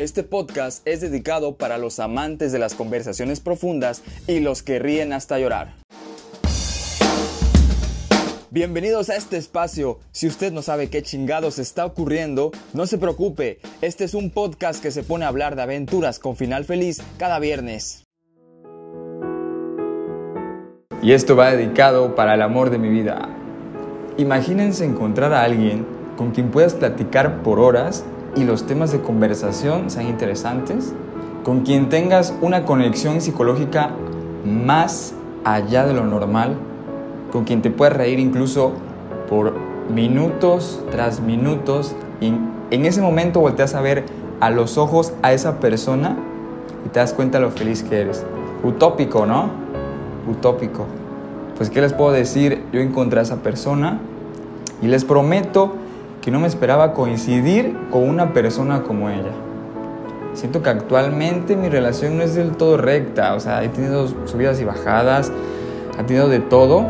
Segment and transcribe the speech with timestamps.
[0.00, 5.12] Este podcast es dedicado para los amantes de las conversaciones profundas y los que ríen
[5.12, 5.74] hasta llorar.
[8.48, 9.98] Bienvenidos a este espacio.
[10.10, 13.58] Si usted no sabe qué chingados está ocurriendo, no se preocupe.
[13.82, 17.38] Este es un podcast que se pone a hablar de aventuras con final feliz cada
[17.38, 18.06] viernes.
[21.02, 23.28] Y esto va dedicado para el amor de mi vida.
[24.16, 25.84] Imagínense encontrar a alguien
[26.16, 28.02] con quien puedas platicar por horas
[28.36, 30.92] y los temas de conversación sean interesantes,
[31.44, 33.90] con quien tengas una conexión psicológica
[34.44, 36.56] más allá de lo normal,
[37.32, 38.72] con quien te puedas reír incluso
[39.28, 39.54] por
[39.92, 42.32] minutos tras minutos y
[42.70, 44.04] en ese momento volteas a ver
[44.40, 46.16] a los ojos a esa persona
[46.84, 48.24] y te das cuenta lo feliz que eres.
[48.62, 49.50] Utópico, ¿no?
[50.30, 50.86] Utópico.
[51.56, 52.64] Pues ¿qué les puedo decir?
[52.72, 53.98] Yo encontré a esa persona
[54.80, 55.74] y les prometo
[56.20, 59.32] que no me esperaba coincidir con una persona como ella.
[60.34, 64.60] Siento que actualmente mi relación no es del todo recta, o sea, he tenido subidas
[64.60, 65.32] y bajadas,
[65.98, 66.84] ha tenido de todo.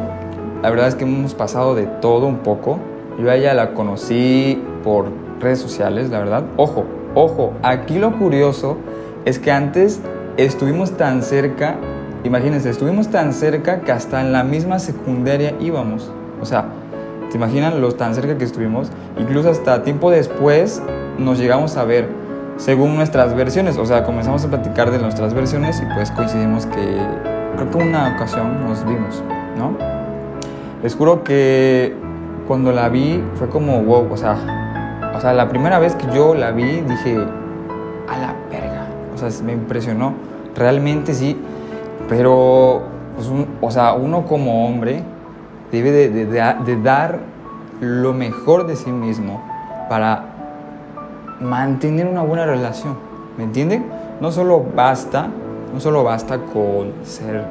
[0.63, 2.79] La verdad es que hemos pasado de todo un poco.
[3.19, 5.07] Yo a ella la conocí por
[5.41, 6.45] redes sociales, la verdad.
[6.57, 6.85] Ojo,
[7.15, 8.77] ojo, aquí lo curioso
[9.25, 10.01] es que antes
[10.37, 11.77] estuvimos tan cerca,
[12.25, 16.11] imagínense, estuvimos tan cerca que hasta en la misma secundaria íbamos.
[16.43, 16.67] O sea,
[17.31, 18.91] ¿Se imaginan lo tan cerca que estuvimos?
[19.17, 20.83] Incluso hasta tiempo después
[21.17, 22.09] nos llegamos a ver
[22.57, 23.79] según nuestras versiones.
[23.79, 26.99] O sea, comenzamos a platicar de nuestras versiones y pues coincidimos que
[27.57, 29.23] creo que una ocasión nos vimos,
[29.57, 29.77] ¿no?
[30.83, 31.95] Les juro que
[32.49, 36.35] cuando la vi fue como wow, o sea, o sea, la primera vez que yo
[36.35, 37.15] la vi dije,
[38.09, 38.89] a la verga.
[39.15, 40.15] O sea, me impresionó.
[40.57, 41.41] Realmente sí,
[42.09, 42.83] pero,
[43.15, 45.05] pues, o sea, uno como hombre
[45.71, 47.21] debe de, dar
[47.81, 49.43] lo mejor de sí mismo
[49.89, 50.25] para
[51.41, 52.97] mantener una buena relación.
[53.37, 53.87] ¿Me entienden?
[54.21, 55.29] No solo basta,
[55.73, 57.45] no solo basta con ser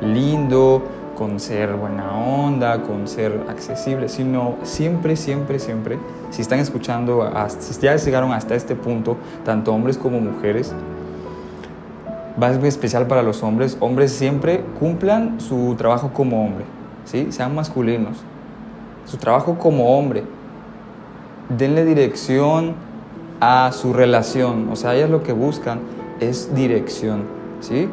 [0.00, 0.82] lindo,
[1.16, 5.98] con ser buena onda, con ser accesible, sino siempre, siempre, siempre,
[6.30, 10.74] si están escuchando, si ya llegaron hasta este punto, tanto hombres como mujeres,
[12.40, 16.75] va a ser especial para los hombres, hombres siempre cumplan su trabajo como hombre.
[17.06, 17.28] ¿Sí?
[17.30, 18.18] sean masculinos.
[19.06, 20.24] Su trabajo como hombre.
[21.48, 22.74] Denle dirección
[23.40, 24.68] a su relación.
[24.70, 25.78] O sea, ellas lo que buscan
[26.20, 27.22] es dirección.
[27.60, 27.88] ¿sí?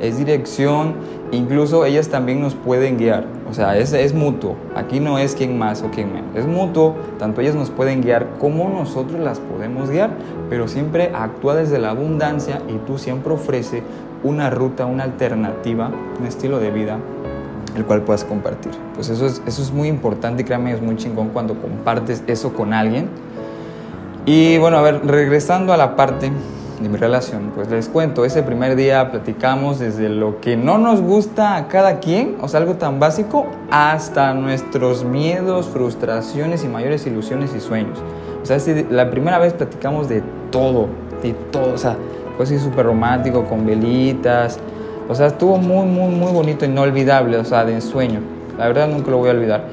[0.00, 0.94] Es dirección.
[1.32, 3.24] Incluso ellas también nos pueden guiar.
[3.50, 4.56] O sea, es, es mutuo.
[4.74, 6.36] Aquí no es quien más o quien menos.
[6.36, 6.94] Es mutuo.
[7.18, 10.10] Tanto ellas nos pueden guiar como nosotros las podemos guiar.
[10.50, 13.82] Pero siempre actúa desde la abundancia y tú siempre ofrece
[14.22, 16.98] una ruta, una alternativa, un estilo de vida
[17.76, 18.72] el cual puedas compartir.
[18.94, 22.52] Pues eso es, eso es muy importante y créanme, es muy chingón cuando compartes eso
[22.52, 23.08] con alguien.
[24.24, 26.32] Y bueno, a ver, regresando a la parte
[26.80, 31.00] de mi relación, pues les cuento, ese primer día platicamos desde lo que no nos
[31.00, 37.06] gusta a cada quien, o sea, algo tan básico, hasta nuestros miedos, frustraciones y mayores
[37.06, 37.98] ilusiones y sueños.
[38.42, 38.58] O sea,
[38.90, 40.88] la primera vez platicamos de todo,
[41.22, 41.96] de todo, o sea,
[42.36, 44.58] fue así súper romántico, con velitas,
[45.08, 48.20] o sea, estuvo muy, muy, muy bonito, inolvidable, o sea, de ensueño.
[48.58, 49.64] La verdad nunca lo voy a olvidar.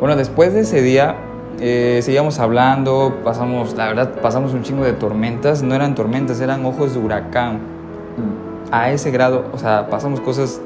[0.00, 1.16] Bueno, después de ese día
[1.60, 5.62] eh, seguíamos hablando, pasamos, la verdad, pasamos un chingo de tormentas.
[5.62, 7.60] No eran tormentas, eran ojos de huracán.
[8.70, 10.60] A ese grado, o sea, pasamos cosas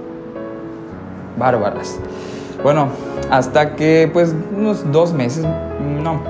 [1.37, 2.01] bárbaras.
[2.63, 2.89] Bueno,
[3.31, 5.45] hasta que, pues, unos dos meses,
[6.03, 6.23] no.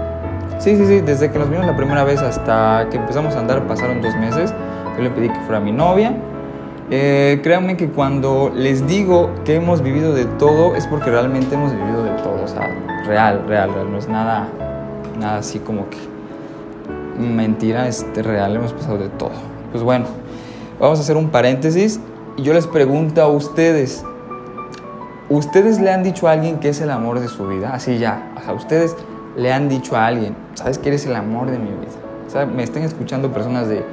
[0.59, 3.65] Sí, sí, sí, desde que nos vimos la primera vez hasta que empezamos a andar
[3.69, 4.53] pasaron dos meses.
[4.97, 6.17] Yo le pedí que fuera mi novia
[6.91, 11.73] eh, créanme que cuando les digo que hemos vivido de todo es porque realmente hemos
[11.73, 12.67] vivido de todo, o sea,
[13.05, 14.49] real, real, real, no es nada,
[15.19, 15.99] nada así como que
[17.19, 19.33] mentira, es real, hemos pasado de todo.
[19.71, 20.07] Pues bueno,
[20.81, 22.01] vamos a hacer un paréntesis
[22.39, 24.03] y yo les pregunto a ustedes,
[25.29, 27.75] ¿ustedes le han dicho a alguien que es el amor de su vida?
[27.75, 28.97] Así ya, o sea, ustedes
[29.37, 31.93] le han dicho a alguien, ¿sabes que eres el amor de mi vida?
[32.27, 33.85] O sea, me estén escuchando personas de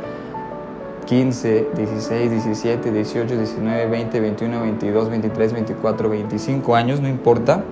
[1.05, 7.63] 15, 16, 17, 18, 19, 20, 21, 22, 23, 24, 25 años, no importa.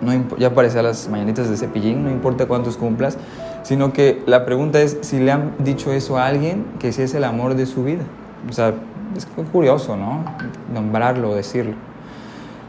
[0.00, 3.18] No ya aparece a las mañanitas de cepillín, no importa cuántos cumplas,
[3.62, 7.14] sino que la pregunta es si le han dicho eso a alguien que si es
[7.14, 8.02] el amor de su vida.
[8.48, 8.74] O sea,
[9.16, 10.24] es curioso, ¿no?
[10.72, 11.74] Nombrarlo, decirlo.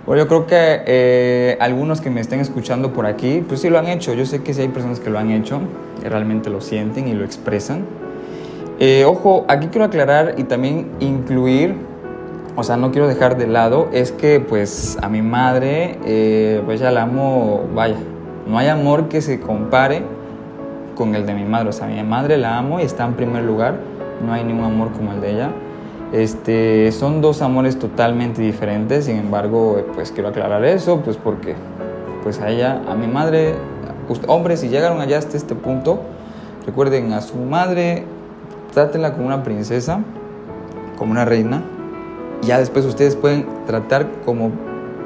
[0.05, 3.77] Bueno, yo creo que eh, algunos que me estén escuchando por aquí, pues sí lo
[3.77, 4.13] han hecho.
[4.13, 5.59] Yo sé que sí hay personas que lo han hecho,
[6.01, 7.85] que realmente lo sienten y lo expresan.
[8.79, 11.75] Eh, ojo, aquí quiero aclarar y también incluir,
[12.55, 16.79] o sea, no quiero dejar de lado, es que pues a mi madre, eh, pues
[16.79, 17.97] ya la amo, vaya,
[18.47, 20.03] no hay amor que se compare
[20.95, 21.69] con el de mi madre.
[21.69, 23.75] O sea, mi madre la amo y está en primer lugar.
[24.25, 25.49] No hay ningún amor como el de ella.
[26.11, 31.53] Este, son dos amores totalmente diferentes, sin embargo, pues quiero aclarar eso, pues porque
[32.23, 33.53] pues a ella, a mi madre,
[34.27, 36.01] hombres, si llegaron allá hasta este punto,
[36.65, 38.05] recuerden a su madre,
[38.73, 40.01] trátenla como una princesa,
[40.97, 41.63] como una reina,
[42.41, 44.51] ya después ustedes pueden tratar como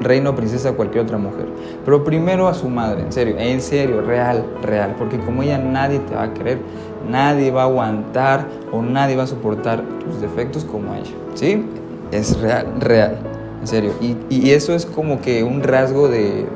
[0.00, 1.46] reina o princesa a cualquier otra mujer.
[1.84, 5.98] Pero primero a su madre, en serio, en serio, real, real, porque como ella nadie
[6.00, 6.58] te va a querer,
[7.08, 11.64] nadie va a aguantar o nadie va a soportar tus defectos como ella, ¿sí?
[12.10, 13.18] Es real, real,
[13.60, 13.92] en serio.
[14.00, 16.46] Y, y eso es como que un rasgo de,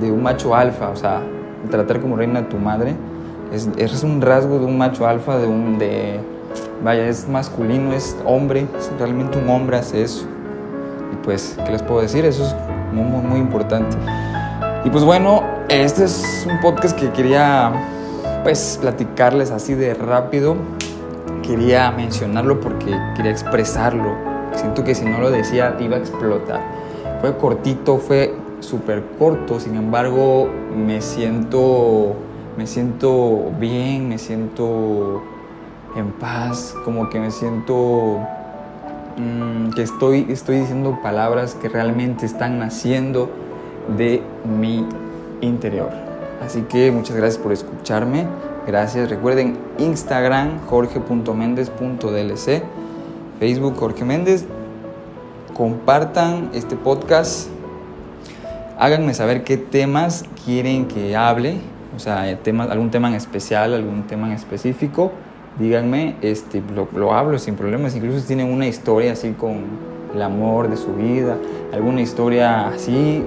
[0.00, 1.22] de un macho alfa, o sea,
[1.70, 2.94] tratar como reina a tu madre,
[3.52, 6.20] es, es un rasgo de un macho alfa, de un, de,
[6.82, 10.26] vaya, es masculino, es hombre, es realmente un hombre hace eso.
[11.12, 12.24] Y pues, ¿qué les puedo decir?
[12.24, 12.54] Eso es
[12.92, 13.96] muy, muy, muy importante.
[14.84, 17.72] Y pues bueno, este es un podcast que quería
[18.42, 20.56] pues platicarles así de rápido.
[21.42, 24.16] Quería mencionarlo porque quería expresarlo.
[24.54, 26.60] Siento que si no lo decía iba a explotar.
[27.20, 32.14] Fue cortito, fue súper corto, sin embargo me siento,
[32.56, 35.41] me siento bien, me siento en
[36.12, 38.20] paz, como que me siento
[39.16, 43.30] mm, que estoy, estoy diciendo palabras que realmente están naciendo
[43.96, 44.86] de mi
[45.40, 45.90] interior.
[46.44, 48.26] Así que muchas gracias por escucharme.
[48.66, 49.10] Gracias.
[49.10, 52.62] Recuerden Instagram jorge.mendez.dlc,
[53.38, 54.44] Facebook Jorge Méndez.
[55.54, 57.48] Compartan este podcast.
[58.78, 61.58] Háganme saber qué temas quieren que hable,
[61.94, 65.12] o sea, temas, algún tema en especial, algún tema en específico.
[65.58, 67.94] Díganme, este, lo, lo hablo sin problemas.
[67.94, 71.36] Incluso si tienen una historia así con el amor de su vida,
[71.72, 73.24] alguna historia así,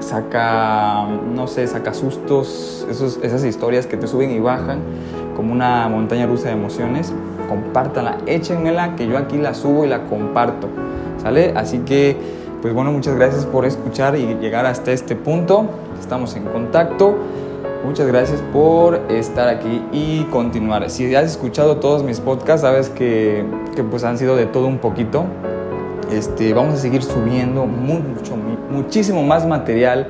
[0.00, 2.86] saca, no sé, saca sustos,
[3.22, 4.80] esas historias que te suben y bajan
[5.36, 7.12] como una montaña rusa de emociones,
[7.48, 10.68] compártanla, échenmela, que yo aquí la subo y la comparto,
[11.22, 11.52] ¿sale?
[11.56, 12.16] Así que,
[12.60, 15.66] pues bueno, muchas gracias por escuchar y llegar hasta este punto,
[16.00, 17.16] estamos en contacto.
[17.84, 20.88] Muchas gracias por estar aquí y continuar.
[20.88, 23.44] Si has escuchado todos mis podcasts, sabes que,
[23.74, 25.24] que pues han sido de todo un poquito.
[26.12, 28.36] Este, vamos a seguir subiendo mucho,
[28.70, 30.06] muchísimo más material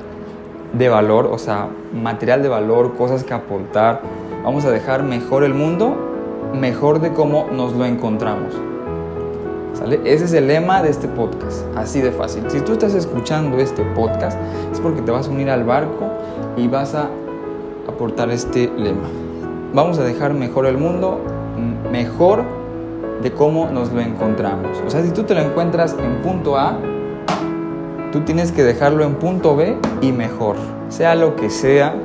[0.73, 4.01] de valor, o sea, material de valor, cosas que aportar.
[4.43, 5.97] Vamos a dejar mejor el mundo,
[6.53, 8.53] mejor de cómo nos lo encontramos.
[9.73, 9.99] ¿Sale?
[10.05, 12.43] Ese es el lema de este podcast, así de fácil.
[12.49, 14.37] Si tú estás escuchando este podcast,
[14.71, 16.11] es porque te vas a unir al barco
[16.55, 17.09] y vas a
[17.93, 19.07] aportar este lema.
[19.73, 21.19] Vamos a dejar mejor el mundo,
[21.91, 22.43] mejor
[23.21, 24.77] de cómo nos lo encontramos.
[24.85, 26.77] O sea, si tú te lo encuentras en punto A,
[28.11, 30.55] tú tienes que dejarlo en punto B y mejor.
[30.89, 31.95] Sea lo que sea,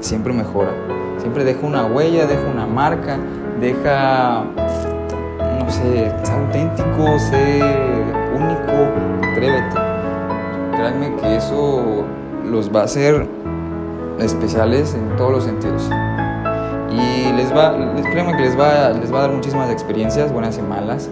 [0.00, 0.72] siempre mejora.
[1.18, 3.18] Siempre deja una huella, deja una marca,
[3.60, 4.44] deja,
[5.58, 7.62] no sé, sé auténtico, sé
[8.34, 9.76] único, atrévete.
[10.72, 12.04] Créanme que eso
[12.50, 13.39] los va a hacer
[14.20, 15.90] especiales en todos los sentidos
[16.92, 20.58] y les va, les, créanme que les va, les va a dar muchísimas experiencias, buenas
[20.58, 21.08] y malas.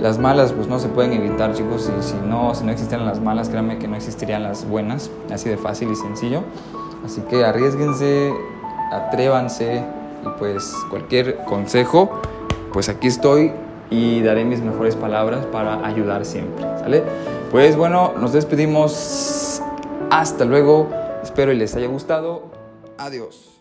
[0.00, 3.20] Las malas pues no se pueden evitar chicos y si no, si no existieran las
[3.20, 6.42] malas, créanme que no existirían las buenas, así de fácil y sencillo.
[7.04, 8.34] Así que arriesguense,
[8.92, 9.82] atrévanse
[10.24, 12.10] y pues cualquier consejo,
[12.72, 13.52] pues aquí estoy
[13.90, 17.02] y daré mis mejores palabras para ayudar siempre, ¿sale?
[17.50, 19.62] Pues bueno, nos despedimos,
[20.10, 20.88] hasta luego,
[21.36, 22.44] espero les haya gustado,
[22.96, 23.55] adiós.